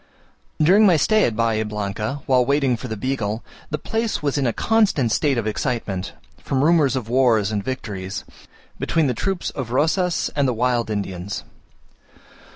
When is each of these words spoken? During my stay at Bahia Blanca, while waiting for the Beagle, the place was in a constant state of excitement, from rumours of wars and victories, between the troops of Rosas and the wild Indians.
During 0.59 0.87
my 0.87 0.97
stay 0.97 1.25
at 1.25 1.35
Bahia 1.35 1.63
Blanca, 1.63 2.23
while 2.25 2.43
waiting 2.43 2.75
for 2.75 2.87
the 2.87 2.97
Beagle, 2.97 3.43
the 3.69 3.77
place 3.77 4.23
was 4.23 4.35
in 4.35 4.47
a 4.47 4.51
constant 4.51 5.11
state 5.11 5.37
of 5.37 5.45
excitement, 5.45 6.13
from 6.39 6.63
rumours 6.63 6.95
of 6.95 7.07
wars 7.07 7.51
and 7.51 7.63
victories, 7.63 8.23
between 8.79 9.05
the 9.05 9.13
troops 9.13 9.51
of 9.51 9.69
Rosas 9.69 10.31
and 10.35 10.47
the 10.47 10.55
wild 10.55 10.89
Indians. 10.89 11.43